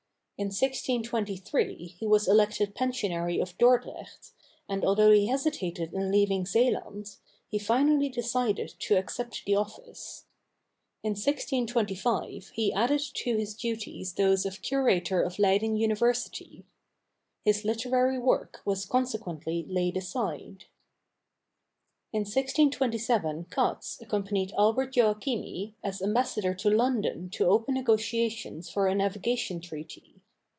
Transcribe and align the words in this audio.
In 0.39 0.47
1623 0.47 1.85
he 1.99 2.07
was 2.07 2.27
elected 2.27 2.73
pensionary 2.73 3.39
of 3.39 3.55
Dordrecht, 3.59 4.31
and 4.67 4.83
although 4.83 5.11
he 5.11 5.27
hesitated 5.27 5.93
in 5.93 6.11
leaving 6.11 6.47
Zeeland, 6.47 7.17
he 7.47 7.59
finally 7.59 8.09
decided 8.09 8.73
to 8.79 8.95
accept 8.97 9.45
the 9.45 9.55
office. 9.55 10.25
In 11.03 11.11
1625 11.11 12.53
he 12.55 12.73
added 12.73 13.01
to 13.13 13.37
his 13.37 13.53
duties 13.53 14.13
those 14.13 14.43
of 14.47 14.63
Curator 14.63 15.21
of 15.21 15.37
Leyden 15.37 15.75
University. 15.77 16.65
His 17.45 17.63
literary 17.63 18.17
work 18.17 18.61
was 18.65 18.87
consequently 18.87 19.67
laid 19.69 19.95
aside. 19.95 20.65
In 22.11 22.21
1627 22.21 23.45
Cats 23.51 23.99
accompanied 24.01 24.53
Albert 24.57 24.93
Joachimi 24.95 25.75
as 25.83 26.01
ambassador 26.01 26.55
to 26.55 26.69
London 26.71 27.29
to 27.29 27.45
open 27.45 27.75
negotiations 27.75 28.71
for 28.71 28.87
a 28.87 28.95
navigation 28.95 29.61
treaty. 29.61 30.15